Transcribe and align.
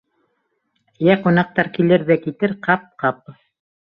—Йә, 1.07 1.17
ҡунаҡтар 1.25 1.69
килер 1.77 2.05
ҙә 2.09 2.17
китер, 2.23 2.57
ҡап, 2.69 2.87
ҡап. 3.05 3.21